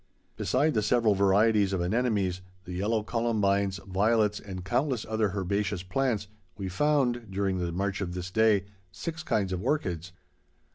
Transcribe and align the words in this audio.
Beside 0.35 0.73
the 0.73 0.81
several 0.81 1.13
varieties 1.13 1.73
of 1.73 1.79
anemones, 1.83 2.41
the 2.65 2.73
yellow 2.73 3.03
columbines, 3.03 3.79
violets, 3.87 4.39
and 4.39 4.65
countless 4.65 5.05
other 5.07 5.33
herbaceous 5.37 5.83
plants, 5.83 6.27
we 6.57 6.67
found, 6.69 7.29
during 7.29 7.59
the 7.59 7.71
march 7.71 8.01
of 8.01 8.15
this 8.15 8.31
day, 8.31 8.65
six 8.91 9.21
kinds 9.21 9.53
of 9.53 9.61
orchids. 9.63 10.11